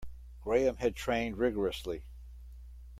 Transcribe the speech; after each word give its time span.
Graham 0.41 0.77
had 0.77 0.95
trained 0.95 1.37
rigourously. 1.37 2.01